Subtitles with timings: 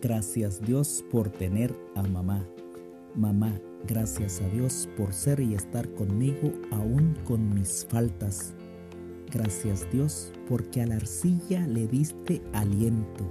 [0.00, 2.46] Gracias Dios por tener a mamá.
[3.16, 8.54] Mamá, gracias a Dios por ser y estar conmigo aún con mis faltas.
[9.32, 13.24] Gracias Dios porque a la arcilla le diste aliento.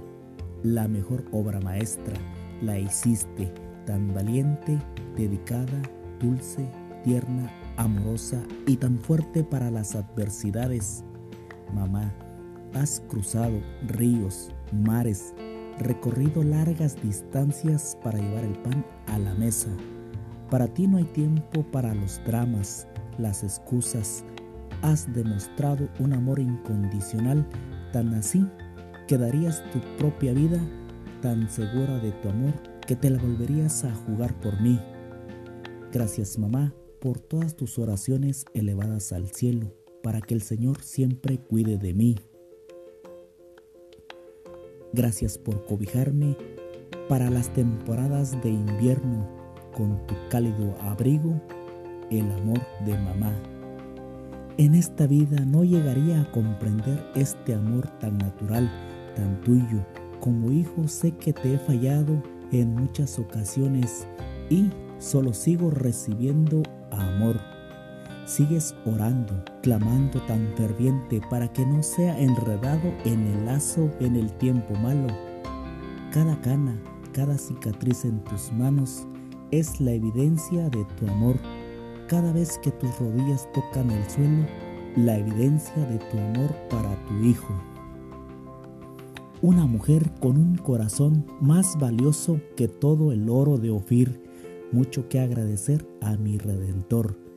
[0.62, 2.18] La mejor obra maestra
[2.60, 3.50] la hiciste
[3.86, 4.78] tan valiente,
[5.16, 5.80] dedicada,
[6.20, 6.70] dulce,
[7.02, 11.02] tierna, amorosa y tan fuerte para las adversidades.
[11.72, 12.12] Mamá,
[12.74, 15.32] has cruzado ríos, mares,
[15.78, 19.68] recorrido largas distancias para llevar el pan a la mesa.
[20.50, 22.86] Para ti no hay tiempo para los dramas,
[23.18, 24.24] las excusas.
[24.82, 27.46] Has demostrado un amor incondicional
[27.92, 28.46] tan así
[29.06, 30.60] que darías tu propia vida
[31.20, 32.52] tan segura de tu amor
[32.86, 34.80] que te la volverías a jugar por mí.
[35.92, 41.78] Gracias mamá por todas tus oraciones elevadas al cielo, para que el Señor siempre cuide
[41.78, 42.16] de mí.
[44.92, 46.36] Gracias por cobijarme
[47.08, 49.28] para las temporadas de invierno
[49.76, 51.40] con tu cálido abrigo,
[52.10, 53.32] el amor de mamá.
[54.56, 58.68] En esta vida no llegaría a comprender este amor tan natural,
[59.14, 59.84] tan tuyo.
[60.20, 64.06] Como hijo sé que te he fallado en muchas ocasiones
[64.50, 67.36] y solo sigo recibiendo amor.
[68.28, 74.30] Sigues orando, clamando tan ferviente para que no sea enredado en el lazo en el
[74.34, 75.06] tiempo malo.
[76.12, 76.78] Cada cana,
[77.12, 79.06] cada cicatriz en tus manos
[79.50, 81.36] es la evidencia de tu amor.
[82.06, 84.46] Cada vez que tus rodillas tocan el suelo,
[84.94, 87.54] la evidencia de tu amor para tu hijo.
[89.40, 94.22] Una mujer con un corazón más valioso que todo el oro de Ofir,
[94.70, 97.27] mucho que agradecer a mi Redentor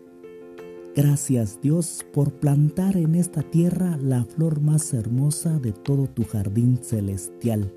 [0.94, 6.80] Gracias Dios por plantar en esta tierra la flor más hermosa de todo tu jardín
[6.84, 7.74] celestial.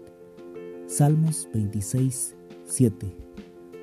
[0.89, 2.35] Salmos 26,
[2.65, 3.17] 7.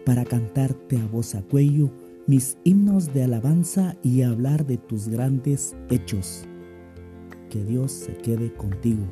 [0.05, 1.91] Para cantarte a voz a cuello
[2.27, 6.43] mis himnos de alabanza y hablar de tus grandes hechos.
[7.49, 9.05] Que Dios se quede contigo